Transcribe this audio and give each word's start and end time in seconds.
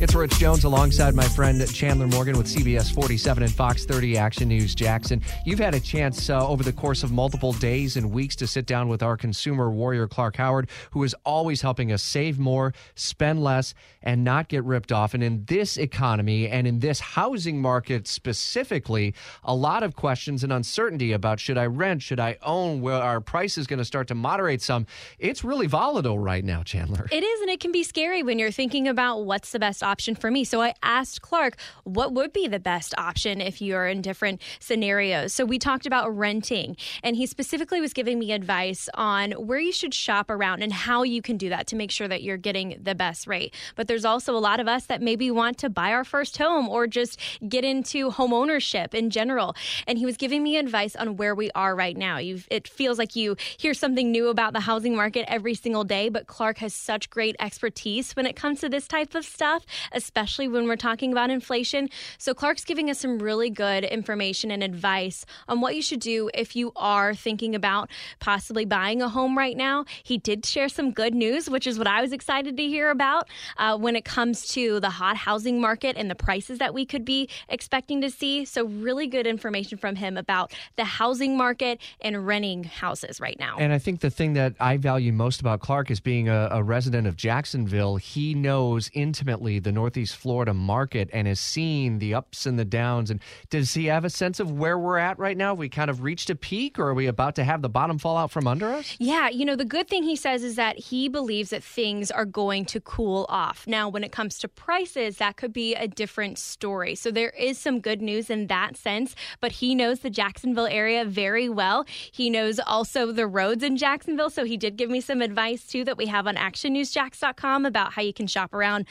It's 0.00 0.12
Rich 0.12 0.40
Jones 0.40 0.64
alongside 0.64 1.14
my 1.14 1.22
friend 1.22 1.64
Chandler 1.72 2.08
Morgan 2.08 2.36
with 2.36 2.48
CBS 2.48 2.92
47 2.92 3.44
and 3.44 3.52
Fox 3.52 3.84
30 3.84 4.18
Action 4.18 4.48
News 4.48 4.74
Jackson. 4.74 5.22
You've 5.46 5.60
had 5.60 5.72
a 5.72 5.78
chance 5.78 6.28
uh, 6.28 6.46
over 6.46 6.64
the 6.64 6.72
course 6.72 7.04
of 7.04 7.12
multiple 7.12 7.52
days 7.52 7.96
and 7.96 8.10
weeks 8.10 8.34
to 8.36 8.48
sit 8.48 8.66
down 8.66 8.88
with 8.88 9.04
our 9.04 9.16
consumer 9.16 9.70
warrior, 9.70 10.08
Clark 10.08 10.34
Howard, 10.36 10.68
who 10.90 11.04
is 11.04 11.14
always 11.24 11.60
helping 11.60 11.92
us 11.92 12.02
save 12.02 12.40
more, 12.40 12.74
spend 12.96 13.44
less, 13.44 13.72
and 14.02 14.24
not 14.24 14.48
get 14.48 14.64
ripped 14.64 14.90
off. 14.90 15.14
And 15.14 15.22
in 15.22 15.44
this 15.44 15.76
economy 15.76 16.48
and 16.48 16.66
in 16.66 16.80
this 16.80 16.98
housing 16.98 17.62
market 17.62 18.08
specifically, 18.08 19.14
a 19.44 19.54
lot 19.54 19.84
of 19.84 19.94
questions 19.94 20.42
and 20.42 20.52
uncertainty 20.52 21.12
about 21.12 21.38
should 21.38 21.56
I 21.56 21.66
rent, 21.66 22.02
should 22.02 22.18
I 22.18 22.36
own, 22.42 22.80
where 22.80 23.00
our 23.00 23.20
price 23.20 23.56
is 23.56 23.68
going 23.68 23.78
to 23.78 23.84
start 23.84 24.08
to 24.08 24.16
moderate 24.16 24.60
some. 24.60 24.86
It's 25.20 25.44
really 25.44 25.68
volatile 25.68 26.18
right 26.18 26.44
now, 26.44 26.64
Chandler. 26.64 27.06
It 27.12 27.22
is, 27.22 27.40
and 27.42 27.48
it 27.48 27.60
can 27.60 27.70
be 27.70 27.84
scary 27.84 28.24
when 28.24 28.40
you're 28.40 28.50
thinking 28.50 28.88
about 28.88 29.24
what's 29.24 29.52
the 29.52 29.60
best 29.60 29.83
option 29.84 30.14
for 30.14 30.30
me. 30.30 30.42
So 30.42 30.62
I 30.62 30.74
asked 30.82 31.22
Clark 31.22 31.56
what 31.84 32.12
would 32.12 32.32
be 32.32 32.48
the 32.48 32.58
best 32.58 32.94
option 32.98 33.40
if 33.40 33.62
you're 33.62 33.86
in 33.86 34.02
different 34.02 34.40
scenarios. 34.58 35.32
So 35.32 35.44
we 35.44 35.58
talked 35.58 35.86
about 35.86 36.16
renting, 36.16 36.76
and 37.02 37.14
he 37.14 37.26
specifically 37.26 37.80
was 37.80 37.92
giving 37.92 38.18
me 38.18 38.32
advice 38.32 38.88
on 38.94 39.32
where 39.32 39.58
you 39.58 39.72
should 39.72 39.94
shop 39.94 40.30
around 40.30 40.62
and 40.62 40.72
how 40.72 41.02
you 41.02 41.22
can 41.22 41.36
do 41.36 41.48
that 41.50 41.66
to 41.68 41.76
make 41.76 41.90
sure 41.90 42.08
that 42.08 42.22
you're 42.22 42.36
getting 42.36 42.78
the 42.82 42.94
best 42.94 43.26
rate. 43.26 43.54
But 43.76 43.86
there's 43.86 44.04
also 44.04 44.36
a 44.36 44.38
lot 44.38 44.60
of 44.60 44.66
us 44.66 44.86
that 44.86 45.02
maybe 45.02 45.30
want 45.30 45.58
to 45.58 45.70
buy 45.70 45.92
our 45.92 46.04
first 46.04 46.38
home 46.38 46.68
or 46.68 46.86
just 46.86 47.20
get 47.48 47.64
into 47.64 48.10
home 48.10 48.32
ownership 48.32 48.94
in 48.94 49.10
general. 49.10 49.54
And 49.86 49.98
he 49.98 50.06
was 50.06 50.16
giving 50.16 50.42
me 50.42 50.56
advice 50.56 50.96
on 50.96 51.16
where 51.16 51.34
we 51.34 51.50
are 51.54 51.76
right 51.76 51.96
now. 51.96 52.18
You've, 52.18 52.48
it 52.50 52.66
feels 52.66 52.98
like 52.98 53.14
you 53.14 53.36
hear 53.58 53.74
something 53.74 54.10
new 54.10 54.28
about 54.28 54.52
the 54.52 54.60
housing 54.60 54.96
market 54.96 55.24
every 55.28 55.54
single 55.54 55.84
day, 55.84 56.08
but 56.08 56.26
Clark 56.26 56.58
has 56.58 56.72
such 56.72 57.10
great 57.10 57.36
expertise 57.38 58.12
when 58.12 58.26
it 58.26 58.36
comes 58.36 58.60
to 58.60 58.68
this 58.68 58.88
type 58.88 59.14
of 59.14 59.24
stuff 59.24 59.64
especially 59.92 60.48
when 60.48 60.66
we're 60.66 60.76
talking 60.76 61.12
about 61.12 61.30
inflation. 61.30 61.88
So, 62.18 62.34
Clark's 62.34 62.64
giving 62.64 62.90
us 62.90 62.98
some 62.98 63.18
really 63.18 63.50
good 63.50 63.84
information 63.84 64.50
and 64.50 64.62
advice 64.62 65.24
on 65.48 65.60
what 65.60 65.76
you 65.76 65.82
should 65.82 66.00
do 66.00 66.30
if 66.34 66.56
you 66.56 66.72
are 66.76 67.14
thinking 67.14 67.54
about 67.54 67.90
possibly 68.20 68.64
buying 68.64 69.02
a 69.02 69.08
home 69.08 69.36
right 69.36 69.56
now. 69.56 69.84
He 70.02 70.18
did 70.18 70.44
share 70.44 70.68
some 70.68 70.90
good 70.90 71.14
news, 71.14 71.48
which 71.48 71.66
is 71.66 71.78
what 71.78 71.86
I 71.86 72.00
was 72.00 72.12
excited 72.12 72.56
to 72.56 72.62
hear 72.62 72.90
about 72.90 73.28
uh, 73.56 73.76
when 73.76 73.96
it 73.96 74.04
comes 74.04 74.48
to 74.48 74.80
the 74.80 74.90
hot 74.90 75.16
housing 75.16 75.60
market 75.60 75.96
and 75.96 76.10
the 76.10 76.14
prices 76.14 76.58
that 76.58 76.74
we 76.74 76.84
could 76.84 77.04
be 77.04 77.28
expecting 77.48 78.00
to 78.00 78.10
see. 78.10 78.44
So, 78.44 78.66
really 78.66 79.06
good 79.06 79.26
information 79.26 79.78
from 79.78 79.96
him 79.96 80.16
about 80.16 80.52
the 80.76 80.84
housing 80.84 81.36
market 81.36 81.80
and 82.00 82.26
renting 82.26 82.64
houses 82.64 83.20
right 83.20 83.38
now. 83.38 83.56
And 83.58 83.72
I 83.72 83.78
think 83.78 84.00
the 84.00 84.10
thing 84.10 84.34
that 84.34 84.54
I 84.60 84.76
value 84.76 85.12
most 85.12 85.40
about 85.40 85.60
Clark 85.60 85.90
is 85.90 86.00
being 86.00 86.28
a, 86.28 86.48
a 86.50 86.62
resident 86.62 87.06
of 87.06 87.16
Jacksonville. 87.16 87.96
He 87.96 88.34
knows 88.34 88.90
intimately 88.92 89.58
the 89.64 89.72
Northeast 89.72 90.16
Florida 90.16 90.54
market 90.54 91.10
and 91.12 91.26
has 91.26 91.40
seen 91.40 91.98
the 91.98 92.14
ups 92.14 92.46
and 92.46 92.58
the 92.58 92.64
downs. 92.64 93.10
And 93.10 93.20
does 93.50 93.74
he 93.74 93.86
have 93.86 94.04
a 94.04 94.10
sense 94.10 94.40
of 94.40 94.52
where 94.52 94.78
we're 94.78 94.98
at 94.98 95.18
right 95.18 95.36
now? 95.36 95.50
Have 95.50 95.58
we 95.58 95.68
kind 95.68 95.90
of 95.90 96.02
reached 96.02 96.30
a 96.30 96.34
peak 96.34 96.78
or 96.78 96.88
are 96.88 96.94
we 96.94 97.06
about 97.06 97.34
to 97.36 97.44
have 97.44 97.62
the 97.62 97.68
bottom 97.68 97.98
fall 97.98 98.16
out 98.16 98.30
from 98.30 98.46
under 98.46 98.72
us? 98.72 98.96
Yeah, 98.98 99.28
you 99.28 99.44
know, 99.44 99.56
the 99.56 99.64
good 99.64 99.88
thing 99.88 100.02
he 100.02 100.16
says 100.16 100.44
is 100.44 100.56
that 100.56 100.78
he 100.78 101.08
believes 101.08 101.50
that 101.50 101.64
things 101.64 102.10
are 102.10 102.24
going 102.24 102.64
to 102.66 102.80
cool 102.80 103.26
off. 103.28 103.66
Now, 103.66 103.88
when 103.88 104.04
it 104.04 104.12
comes 104.12 104.38
to 104.40 104.48
prices, 104.48 105.18
that 105.18 105.36
could 105.36 105.52
be 105.52 105.74
a 105.74 105.88
different 105.88 106.38
story. 106.38 106.94
So 106.94 107.10
there 107.10 107.30
is 107.30 107.58
some 107.58 107.80
good 107.80 108.02
news 108.02 108.30
in 108.30 108.46
that 108.48 108.76
sense, 108.76 109.14
but 109.40 109.52
he 109.52 109.74
knows 109.74 110.00
the 110.00 110.10
Jacksonville 110.10 110.66
area 110.66 111.04
very 111.04 111.48
well. 111.48 111.86
He 112.12 112.30
knows 112.30 112.60
also 112.60 113.12
the 113.12 113.26
roads 113.26 113.62
in 113.62 113.76
Jacksonville. 113.76 114.30
So 114.30 114.44
he 114.44 114.56
did 114.56 114.76
give 114.76 114.90
me 114.90 115.00
some 115.00 115.22
advice 115.22 115.66
too 115.66 115.84
that 115.84 115.96
we 115.96 116.06
have 116.06 116.26
on 116.26 116.36
actionnewsjax.com 116.36 117.66
about 117.66 117.92
how 117.92 118.02
you 118.02 118.12
can 118.12 118.26
shop 118.26 118.52
around 118.52 118.86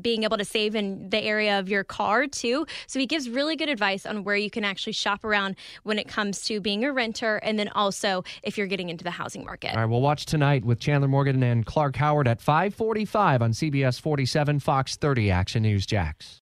being 0.00 0.24
able 0.24 0.38
to 0.38 0.44
save 0.44 0.74
in 0.74 1.08
the 1.10 1.22
area 1.22 1.58
of 1.58 1.68
your 1.68 1.84
car 1.84 2.26
too. 2.26 2.66
So 2.86 2.98
he 2.98 3.06
gives 3.06 3.28
really 3.28 3.56
good 3.56 3.68
advice 3.68 4.06
on 4.06 4.24
where 4.24 4.36
you 4.36 4.50
can 4.50 4.64
actually 4.64 4.92
shop 4.92 5.24
around 5.24 5.56
when 5.82 5.98
it 5.98 6.08
comes 6.08 6.42
to 6.42 6.60
being 6.60 6.84
a 6.84 6.92
renter 6.92 7.36
and 7.36 7.58
then 7.58 7.68
also 7.68 8.24
if 8.42 8.56
you're 8.56 8.66
getting 8.66 8.88
into 8.88 9.04
the 9.04 9.10
housing 9.10 9.44
market. 9.44 9.74
All 9.74 9.80
right, 9.80 9.86
we'll 9.86 10.00
watch 10.00 10.26
tonight 10.26 10.64
with 10.64 10.80
Chandler 10.80 11.08
Morgan 11.08 11.42
and 11.42 11.64
Clark 11.66 11.96
Howard 11.96 12.28
at 12.28 12.40
545 12.40 13.42
on 13.42 13.52
CBS 13.52 14.00
47 14.00 14.60
Fox 14.60 14.96
30 14.96 15.30
Action 15.30 15.62
News 15.62 15.86
Jax. 15.86 16.38